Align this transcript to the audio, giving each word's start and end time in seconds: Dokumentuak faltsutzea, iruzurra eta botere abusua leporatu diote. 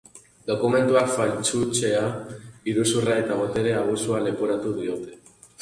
Dokumentuak 0.51 1.11
faltsutzea, 1.17 2.01
iruzurra 2.73 3.21
eta 3.25 3.39
botere 3.45 3.77
abusua 3.83 4.27
leporatu 4.31 4.77
diote. 4.83 5.19